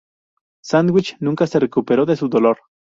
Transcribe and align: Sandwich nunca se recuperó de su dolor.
Sandwich 0.63 1.17
nunca 1.19 1.45
se 1.45 1.59
recuperó 1.59 2.07
de 2.07 2.15
su 2.15 2.27
dolor. 2.27 2.57